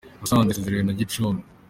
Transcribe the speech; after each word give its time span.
Musanze 0.21 0.49
yasezerewe 0.49 0.83
na 0.85 0.97
gicumbi 0.99 1.43